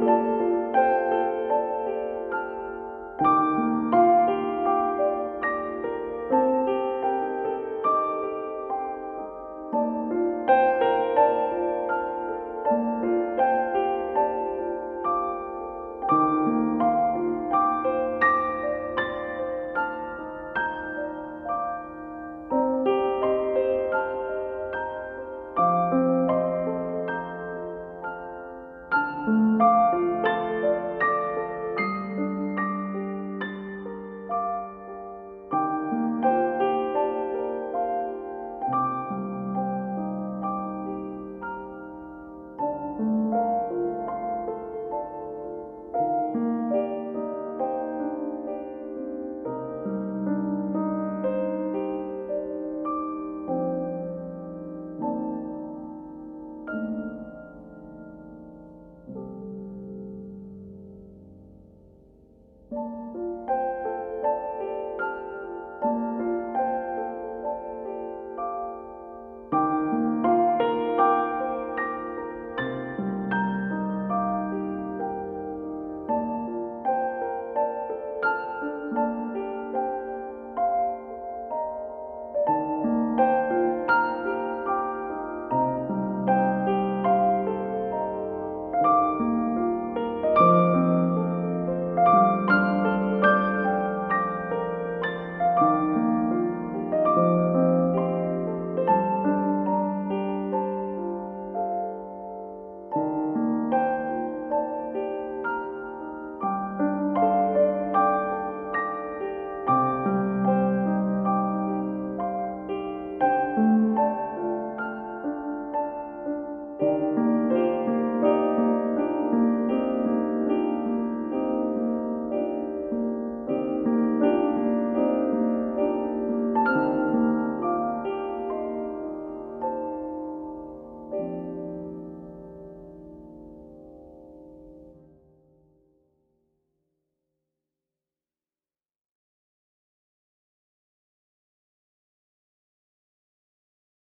Música 0.00 0.79